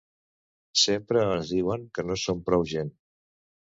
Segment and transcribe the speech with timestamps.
[0.83, 2.91] Sempre ens diuen que no som prou gent.